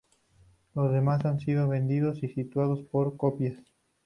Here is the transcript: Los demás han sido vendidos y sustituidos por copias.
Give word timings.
Los 0.73 0.91
demás 0.91 1.23
han 1.25 1.39
sido 1.39 1.67
vendidos 1.67 2.23
y 2.23 2.25
sustituidos 2.27 2.81
por 2.87 3.17
copias. 3.17 3.53